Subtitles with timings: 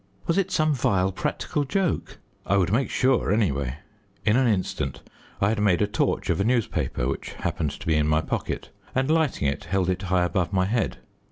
[0.25, 2.17] Was it some vile practical joke?
[2.43, 3.77] I would make sure, anyway.
[4.25, 5.03] In an instant
[5.39, 8.71] I had made a torch of a newspaper, which happened to be in my pocket,
[8.95, 10.97] and lighting it held it high above my head.